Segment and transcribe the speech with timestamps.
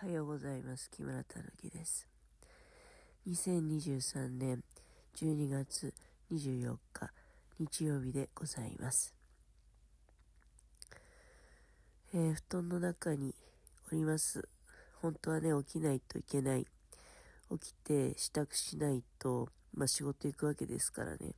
[0.00, 0.88] おはようございます。
[0.92, 2.06] 木村たぬきです。
[3.28, 4.62] 2023年
[5.16, 5.92] 12月
[6.30, 7.10] 24日
[7.58, 9.12] 日曜日でございます。
[12.14, 13.34] えー布団の中に
[13.90, 14.48] おります。
[15.02, 16.66] 本当はね、起きないといけない。
[17.50, 21.34] 起きて支度しないと、まあ仕事行くわけですからね。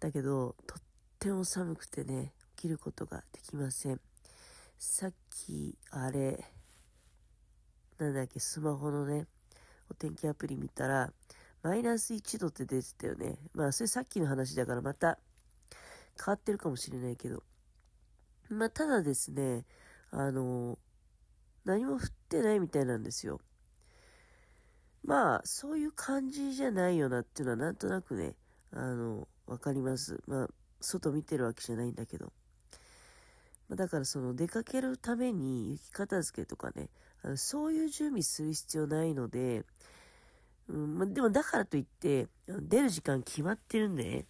[0.00, 0.82] だけど、とっ
[1.18, 4.00] ても寒くてね、起きることができません。
[4.78, 6.44] さっき、あれ、
[7.98, 9.26] なんだっけ、スマホのね、
[9.90, 11.12] お天気アプリ見たら、
[11.62, 13.38] マイナス1度って出てたよね。
[13.54, 15.18] まあ、それさっきの話だからまた
[16.22, 17.42] 変わってるかもしれないけど。
[18.50, 19.64] まあ、ただですね、
[20.10, 20.78] あの、
[21.64, 23.40] 何も降ってないみたいなんですよ。
[25.04, 28.34] まあ、そういう感じじゃないよなっていうのはなんとなくね、
[28.72, 30.20] あの、わかります。
[30.26, 30.48] まあ、
[30.80, 32.32] 外見てるわけじゃないんだけど。
[33.68, 36.90] まあだからその出かけるために雪片付けとかね、
[37.24, 39.64] あのそういう準備する必要ないので、
[40.68, 44.26] うんま、でもだからといって、出る時間決まってるんでね、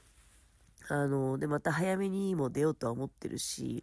[0.88, 3.82] あの、で、また早めにも出ようとは思ってるし、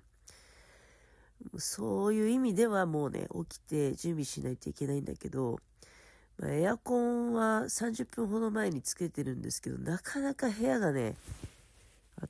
[1.58, 5.60] そういう意味ではもうね、起きて準備しないといけないんだけど、
[6.38, 11.16] まあ、エアコンは30分ほど前につけてるんですけど、なかなか部屋がね、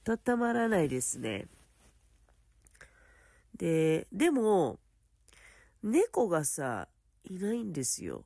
[0.07, 1.47] 温まらないですね。
[3.57, 4.79] で、でも、
[5.83, 6.87] 猫がさ、
[7.23, 8.23] いないんですよ。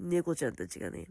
[0.00, 1.08] 猫ちゃんたちがね。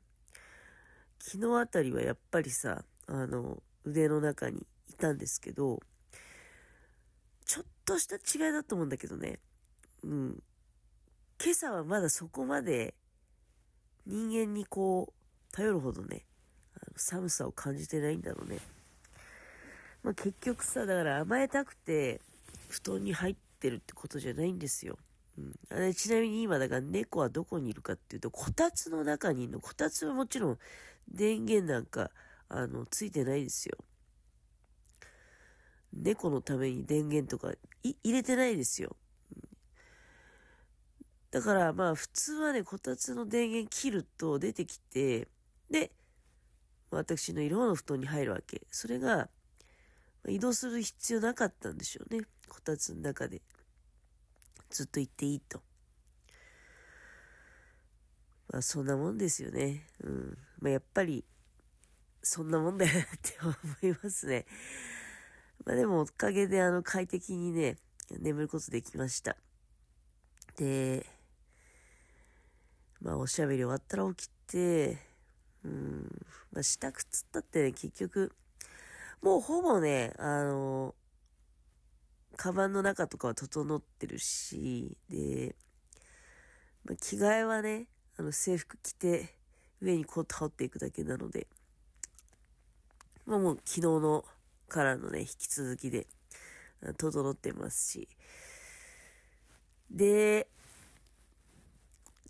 [1.20, 5.80] 昨日あたりはやっぱりさ、あの、腕の中にいたんですけど、
[7.46, 9.40] ちょっとした違いだと思うんだけどね。
[10.04, 10.44] うん。
[11.44, 12.94] 今朝はまだそこまで
[14.06, 16.26] 人間にこう、頼るほどね、
[16.76, 18.60] あの寒さを感じてないんだろうね。
[20.04, 22.20] まあ、結局さ、だから甘えたくて、
[22.70, 24.98] 布団に入ってるってことじゃないんですよ。
[25.38, 29.60] うん、ちなみに今だから猫はどこにいるかっていうと、こたつの中にいるの。
[29.60, 30.58] こたつはもちろん
[31.08, 32.12] 電源なんか、
[32.50, 33.78] あの、ついてないですよ。
[35.94, 38.96] 猫のために電源とか入れてないですよ。
[39.36, 39.52] うん
[41.32, 45.30] だからまあ普通はね、こたつの電源切ると出てきて、
[45.70, 45.94] で、
[46.90, 48.68] 私の色の布団に入るわけ。
[48.70, 49.30] それが、
[50.28, 52.26] 移動する必要なかったんでしょうね。
[52.50, 53.42] こたつの中で。
[54.72, 55.62] ずっと行っていいと。
[58.50, 59.86] まあそんなもんですよね。
[60.04, 60.38] うん。
[60.60, 61.24] まあやっぱり、
[62.24, 64.46] そんなもんだよなって思いますね。
[65.66, 67.78] まあでもおかげであの快適にね、
[68.20, 69.38] 眠ることできました。
[70.58, 71.06] で、
[73.02, 74.98] まあおしゃべり終わったら起きて、
[75.64, 76.10] うん、
[76.52, 78.32] まあ支度つったってね、結局、
[79.22, 80.96] もうほぼね、あの、
[82.38, 85.56] カバンの中とかは整ってるし、で、
[86.86, 87.88] まあ、着替えはね、
[88.18, 89.36] あの制服着て、
[89.82, 91.48] 上にコート羽織っていくだけなので、
[93.26, 94.26] まあもう昨日の
[94.68, 96.08] からのね、引き続きで、
[96.98, 98.08] 整ってますし、
[99.90, 100.48] で、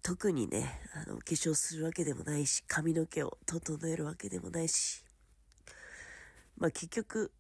[0.04, 5.06] 特にね、あの、化粧するわけでもないし、髪の毛を整えるわけでもないし、
[6.58, 7.32] まあ結局、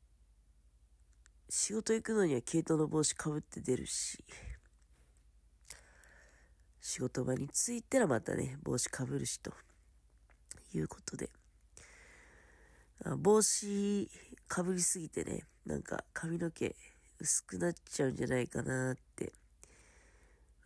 [1.53, 4.23] 仕事行くのには毛糸の帽子かぶって出るし、
[6.79, 9.51] 仕事場に着いたらまたね、帽子かぶるしと
[10.73, 11.29] いうことで、
[13.17, 14.09] 帽子
[14.47, 16.73] かぶりすぎてね、なんか髪の毛
[17.19, 19.33] 薄くなっちゃうんじゃないかなって、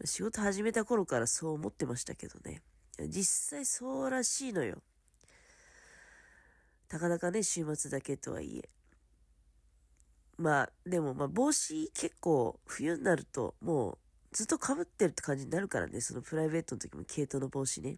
[0.04, 2.62] 仕事始めた頃からそう思ってましたけどね、
[3.08, 4.84] 実際そうらしいのよ。
[6.88, 8.70] たかだかね、週末だけとはいえ。
[10.38, 13.98] まあ、でも、まあ、帽子結構、冬になると、もう、
[14.36, 17.98] ずっと被ってるって感じになるからね、そのプライベートの時も毛糸の帽子ね。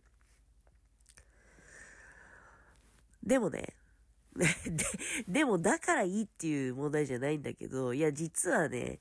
[3.24, 3.74] でもね、
[4.36, 4.46] で、
[5.28, 9.00] でもだからいいっていう問題じゃないんだけど、いや、実はね、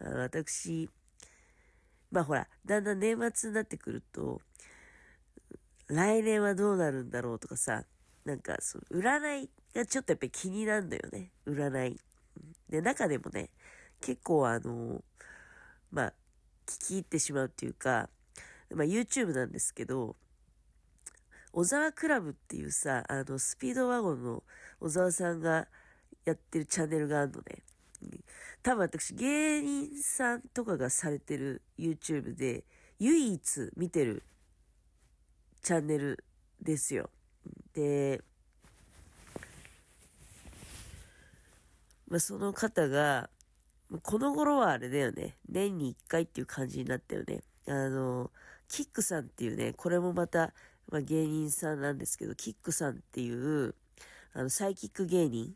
[0.00, 0.90] あ私、
[2.10, 4.42] まあほら、だんだん年末になってくると、
[5.86, 7.84] 来年はどうなるんだろうとかさ、
[8.24, 11.30] なんか、その占いがちょっとやっぱり気になるんだよね。
[11.46, 12.00] 占い。
[12.68, 13.50] で、中でもね、
[14.00, 15.02] 結構あの、
[15.90, 16.12] まあ、
[16.66, 18.08] 聞き入ってしまうっていうか、
[18.74, 20.16] まあ YouTube なんですけど、
[21.52, 24.42] 小沢クラブっていうさ、あの、スピードワゴンの
[24.80, 25.68] 小沢さんが
[26.24, 27.62] やってるチャンネルがあるのね。
[28.62, 32.64] 多分私、芸人さんとかがされてる YouTube で、
[32.98, 34.22] 唯一見てる
[35.62, 36.24] チャンネル
[36.60, 37.10] ですよ。
[37.74, 38.22] で、
[42.12, 43.30] まあ、その方が、
[44.02, 45.38] この頃はあれだよね。
[45.48, 47.42] 年に1回っていう感じになったよね。
[47.66, 48.30] あの、
[48.68, 50.52] キックさんっていうね、これもまた、
[50.90, 53.74] まあ、芸人さんなんですけど、キックさんっていう、
[54.34, 55.54] あの、サイキック芸人、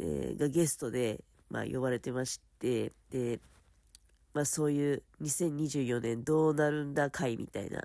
[0.00, 3.38] えー、がゲストで、まあ、呼ばれてまして、で、
[4.34, 7.84] まあ、そういう2024年どうなるんだ会みたいな、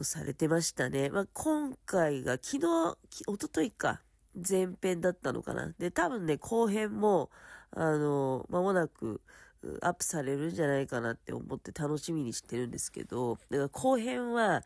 [0.00, 1.10] されてましたね。
[1.10, 2.96] まあ、今回が昨日、
[3.26, 4.00] おとといか、
[4.36, 5.72] 前編だったのかな。
[5.78, 7.30] で、多分ね、後編も、
[7.70, 9.20] あの、間もなく、
[9.80, 14.62] アップされるんじゃないかなって思って楽しみにしてるんですけど、だから後編は、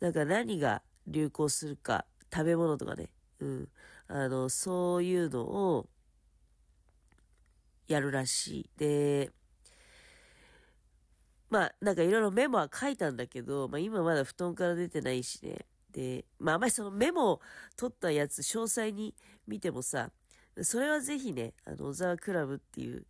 [0.00, 3.10] なんか何が流行するか、食べ物とかね、
[3.40, 3.68] うん、
[4.08, 5.88] あの、そういうのを、
[7.90, 8.70] やるらしい。
[8.78, 9.32] で、
[11.50, 15.66] まあ、なんかいろいろメモは書いたんだけど、まあ今まだ布団から出てないしね。
[15.92, 17.40] で、まああまりそのメモを
[17.76, 19.14] 取ったやつ詳細に
[19.46, 20.10] 見てもさ、
[20.62, 23.04] それはぜひね、あの、小沢クラブっていう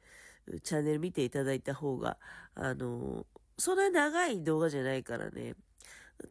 [0.62, 2.16] チャンネル見ていただいた方が、
[2.54, 3.26] あの、
[3.58, 5.54] そんなに長い動画じゃないからね、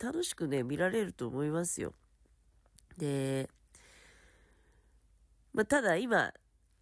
[0.01, 1.93] 楽しくね、見られると思いますよ。
[2.97, 3.49] で、
[5.53, 6.33] まあ、ただ今、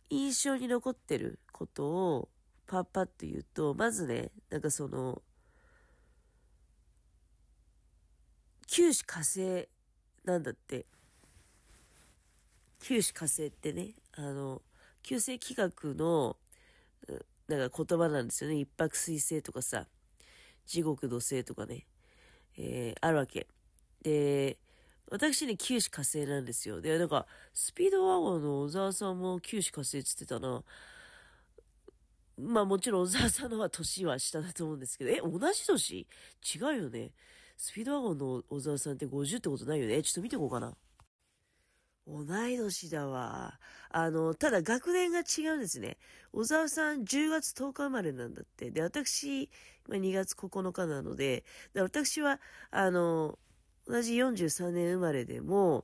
[0.10, 2.30] 印象に残ってることを
[2.66, 5.22] パッパッと言うと、まずね、なんかその、
[8.68, 9.68] 九死火星
[10.26, 10.86] なんだって。
[12.80, 14.62] 九死火星ってね、あの、
[15.02, 16.38] 旧世気学の、
[17.48, 18.58] なんか言葉なんですよね。
[18.58, 19.88] 一泊水星とかさ、
[20.66, 21.88] 地獄土星とかね、
[22.58, 23.48] えー、あるわけ。
[24.04, 24.58] で、
[25.10, 26.82] 私ね、九死火星なんですよ。
[26.82, 30.64] で、なんか、スピードワゴンの小沢さんも九死火星って言ってたな。
[32.40, 36.06] まあもちろん小沢さんのは年は下だと思うんですけど、え、同じ年？
[36.56, 37.12] 違うよね。
[37.58, 40.02] スピードワゴンの小沢さんって50ってことないよね？
[40.04, 40.76] ちょっと見てこうかな。
[42.08, 43.60] 同い年だわ。
[43.90, 45.98] あの、ただ学年が違うんですね。
[46.32, 48.72] 小沢さん10月10日生まれなんだって。
[48.72, 49.50] で、私、
[49.90, 51.44] 2月9日なので、
[51.74, 52.40] で私は、
[52.72, 53.38] あの、
[53.88, 55.84] 同じ43年生まれでも、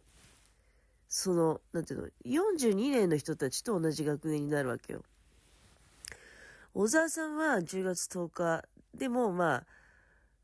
[1.09, 5.03] その、なんていうの、42年の人たちと同じ学年になるわけよ。
[6.73, 8.63] 小沢さんは10月10日、
[8.95, 9.65] でもまあ、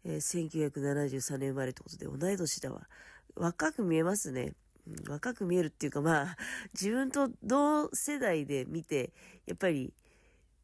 [0.06, 2.88] えー、1973年生まれってことで同い年だわ。
[3.36, 4.54] 若く見えますね。
[4.88, 6.38] うん、若く見えるっていうかまあ、
[6.74, 9.14] 自分と同世代で見て、
[9.46, 9.94] やっぱり、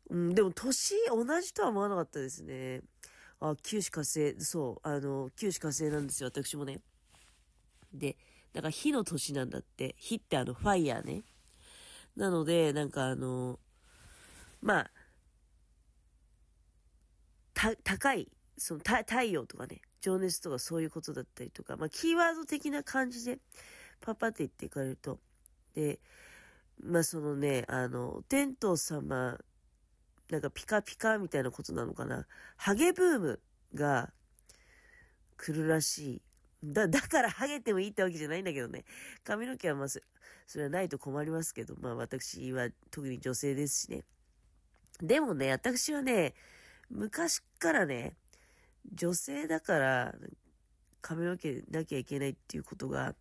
[0.10, 2.82] うん、でも年同じとは思わなかったですね。
[3.40, 6.82] あ、九死火星、そう、あの、九死火星なんですよ、私もね。
[7.94, 8.18] で、
[8.54, 9.96] だから火の年なんだって。
[9.98, 11.24] 火ってあの、ファイヤーね。
[12.16, 13.60] なので、なんかあの、
[14.62, 14.92] まあ、
[17.84, 23.40] 高い、その、太陽とかね、情熱とかそういうことだったりとか、まあ、キーワード的な感じで、
[24.02, 25.20] パパって言っていかれると。
[25.74, 26.00] で、
[26.84, 29.40] まあ、そのね、あの、天道様
[30.30, 32.26] なんかピカピカみたいなことなのかな。
[32.58, 33.40] ハゲブーム
[33.74, 34.12] が
[35.38, 36.22] 来るらしい。
[36.64, 38.86] だ、だからハゲてもいいってわけじゃないんだけどね。
[39.24, 40.00] 髪の毛はまあ、そ
[40.56, 44.04] れはないと困りますけど、まあ私は特に女性ですしね。
[45.00, 46.34] でもね、私はね、
[46.90, 48.18] 昔からね、
[48.94, 50.16] 女性だから
[51.02, 53.16] 髪の毛なきゃいけないっていうことが、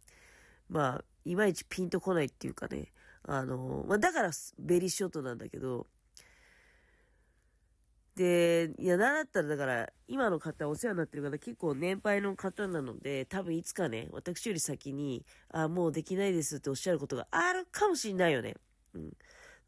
[0.68, 5.86] まあ、いまいちピンとこないっていうかね、あの、まあだからベリーショートなんだけど、
[8.16, 18.54] で、いや、なんだったらだから、今の方、お世話になってる方、結構年配の方なので、多分いつかね、私より先に、あ、もうできないですっておっしゃることがあるかもしんないよね。
[18.94, 19.12] うん。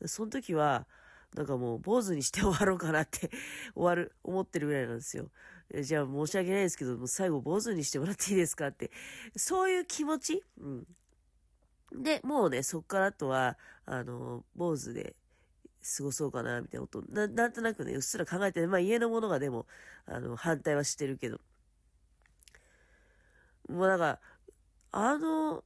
[0.07, 0.87] その時は、
[1.35, 3.31] なんかもう、坊主にして終わろうかなって
[3.75, 5.31] 終わる、思ってるぐらいなんですよ。
[5.75, 8.91] じゃあ、申し訳ないですけど、も最後、坊主にしてもらっていいですかって、
[9.37, 10.45] そういう気持ち？
[10.59, 10.87] うん。
[12.03, 15.17] で、もうね、そっからあとは、あの、坊主で、
[15.97, 19.67] 過ごそうかな、みたいなことな、なんとなくね、うっすら考えて、まあ家のものがでも、
[20.07, 21.41] あの、反対はしてるけど。
[23.69, 24.21] もうなんか、
[24.93, 25.65] あの、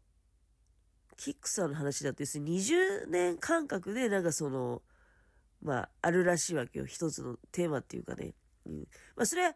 [1.17, 4.83] キックさんの話だって、要に20年間隔で、なんかその、
[5.63, 6.87] まあ、あるらしいわけよ。
[6.87, 8.35] 一つのテーマっていうかね。
[8.73, 8.89] う。
[9.17, 9.55] まあ、それは、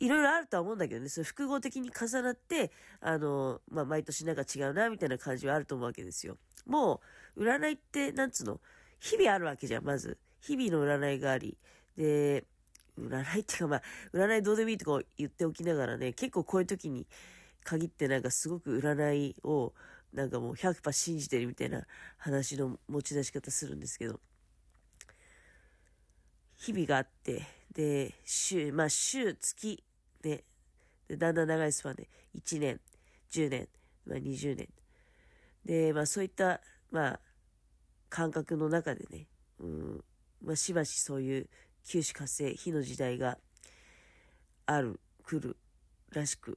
[0.00, 1.08] いろいろあるとは思うんだけどね。
[1.08, 6.38] それ複合的に重なって、あの、まあ、毎年なんか違うな、みたいな感じはあると思うわけですよ。
[6.66, 7.00] も
[7.36, 8.60] う、占いって、なんつうの、
[9.00, 10.18] 日々あるわけじゃん、まず。
[10.40, 11.56] 日々の占いがあり。
[11.96, 12.44] で、
[12.98, 17.06] 占いっていうかまあ、占いどうでもいいとか言っておきながらね、結構こういう時に
[17.64, 19.72] 限ってなんかすごく占いを
[20.12, 21.84] なんかもう100%信じてるみたいな
[22.18, 24.20] 話の持ち出し方するんですけど、
[26.64, 27.42] 日々があって、
[27.74, 29.84] で、週、まあ週、月、
[30.22, 30.44] ね、
[31.06, 32.80] で、だんだん長いスパンで、1年、
[33.30, 33.68] 10年、
[34.06, 34.68] まあ20年。
[35.66, 37.20] で、まあそういった、まあ、
[38.08, 39.26] 感覚の中でね、
[39.60, 40.04] うん、
[40.42, 41.48] まあ、しばしそういう
[41.84, 43.36] 九死火星、火の時代が
[44.64, 45.58] ある、来る
[46.12, 46.56] らしく。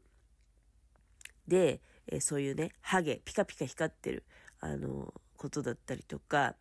[1.50, 4.24] で、えそういうね、ハゲ、ピカピカ光ってる、
[4.62, 6.56] あの、ことだったりとか、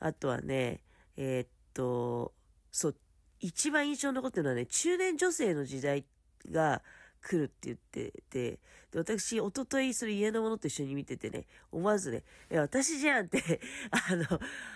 [0.00, 0.80] あとはね、
[1.16, 2.32] えー、っと、
[2.72, 2.96] そう、
[3.38, 6.04] 一番印象に残ってるのはね、中年女性の時代
[6.50, 6.82] が
[7.20, 8.58] 来るって言ってて、
[8.90, 13.60] で、私、おとといそれ家のものと一緒に見ててね、思わずね、え、私じゃんって
[14.10, 14.24] あの、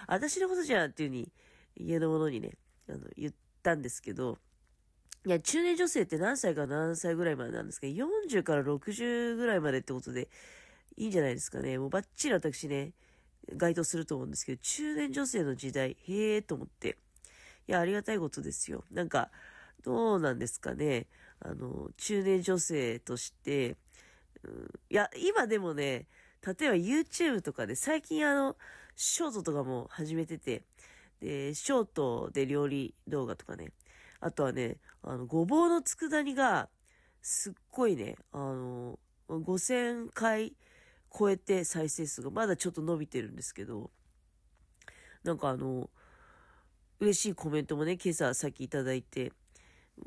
[0.07, 1.33] 私のことじゃんっていうふうに、
[1.77, 2.57] 家のものにね、
[2.89, 4.39] あの、言ったんですけど、
[5.25, 10.29] いや、中年女性って何歳から何歳ぐらいまでなんですか ?40 から60ぐらいまでってことで
[10.97, 11.79] いいんじゃないですかね。
[11.79, 12.93] もうバッチリ私ね、
[13.57, 16.99] 該当すると思うんですけど、中年女性の時代、へえと思って。
[17.69, 18.85] いや、ありがたいことですよ。
[18.91, 19.31] なんか、
[19.83, 21.07] どうなんですかね。
[21.41, 23.77] あの、中年女性として、
[24.45, 26.07] うん、いや、今でもね、
[26.47, 28.57] 例えば YouTube とかで最近あの、
[28.95, 30.63] ショートとかも始めてて、
[31.21, 33.73] で、ショートで料理動画とかね、
[34.21, 36.69] あとはね、あの、ごぼうの佃煮が、
[37.21, 40.55] すっごいね、あの、5000回
[41.17, 43.91] 超えて再生数がまだちょっと伸びてるんですけど、
[45.25, 45.91] なんかあの、
[47.01, 49.33] 嬉しいコメントもね、今朝さっきいただいて、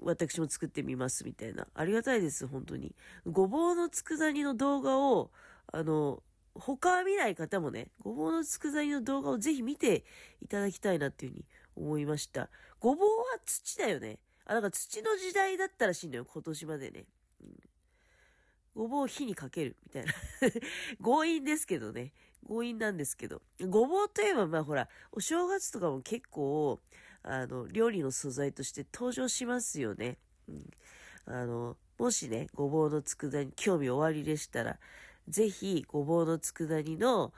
[0.01, 1.67] 私も作ってみますみたいな。
[1.73, 2.95] ありがたいです、本当に。
[3.25, 5.31] ごぼうの佃煮の動画を、
[5.71, 6.23] あの、
[6.55, 10.03] 他は見ない方もね、ごぼうの佃煮の動画をぜひ見て
[10.41, 12.49] いただきたいなっていうふうに思いました。
[12.79, 14.19] ごぼうは土だよね。
[14.45, 17.05] あ、なんか土の時代だったらしいんだよ、今年までね。
[17.41, 17.55] うん、
[18.75, 20.13] ごぼうを火にかける、みたいな。
[21.03, 22.13] 強引ですけどね。
[22.47, 23.41] 強引なんですけど。
[23.67, 26.79] ごぼうといえば、まあほら、お正月とかも結構、
[27.23, 30.17] あの、料理の素材として登場しますよね。
[30.47, 30.69] うん、
[31.25, 34.79] あの、もしね、ごぼうの佃煮興味おありでしたら、
[35.27, 37.33] ぜひ、ごぼうの佃煮の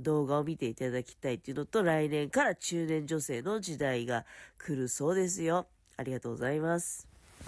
[0.00, 4.24] 動画を見ていただきたいっていうのと、来年から中年女性の時代が
[4.58, 5.66] 来るそうですよ。
[5.96, 7.15] ありがとうございます。